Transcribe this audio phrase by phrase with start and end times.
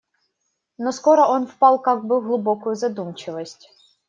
[0.79, 3.69] Но скоро он впал как бы в глубокую задумчивость.